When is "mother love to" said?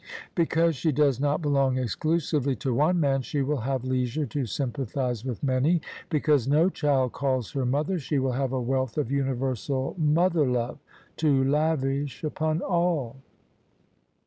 9.99-11.43